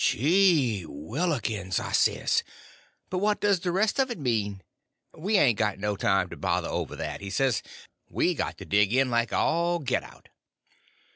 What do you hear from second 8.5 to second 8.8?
to